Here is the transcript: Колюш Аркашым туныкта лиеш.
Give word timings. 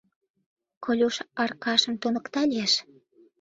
Колюш 0.85 1.15
Аркашым 1.43 1.95
туныкта 2.01 2.41
лиеш. 2.49 2.73